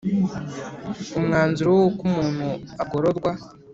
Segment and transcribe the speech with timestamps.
[1.19, 2.47] Umwanzuro w uko umuntu
[2.83, 3.31] agororwa